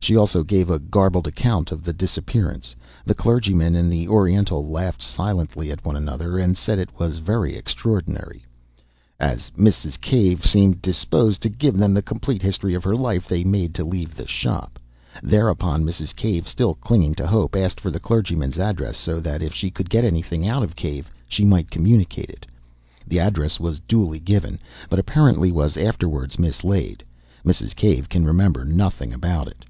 [0.00, 2.74] She also gave a garbled account of the disappearance.
[3.04, 7.56] The clergyman and the Oriental laughed silently at one another, and said it was very
[7.56, 8.46] extraordinary.
[9.20, 10.00] As Mrs.
[10.00, 13.84] Cave seemed disposed to give them the complete history of her life they made to
[13.84, 14.78] leave the shop.
[15.22, 16.14] Thereupon Mrs.
[16.16, 19.90] Cave, still clinging to hope, asked for the clergyman's address, so that, if she could
[19.90, 22.46] get anything out of Cave, she might communicate it.
[23.06, 24.58] The address was duly given,
[24.88, 27.04] but apparently was afterwards mislaid.
[27.44, 27.74] Mrs.
[27.76, 29.64] Cave can remember nothing about it.